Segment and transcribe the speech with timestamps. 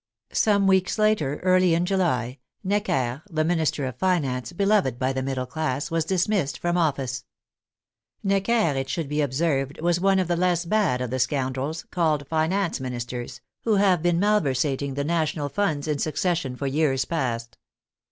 [0.33, 5.45] Some weeks later, early in July, Necker, the Minister of Finance, beloved by the middle
[5.45, 7.23] class, was dismissed from office.
[8.23, 12.27] Necker, it should be observed, was one of the less bad of the scoundrels, called
[12.27, 17.59] finance ministers, who have been malversating the national funds in succession for years past.